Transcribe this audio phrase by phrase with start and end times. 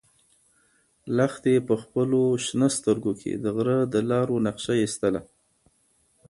[1.17, 5.21] لښتې په خپلو شنه سترګو کې د غره د لارو نقشه ایستله.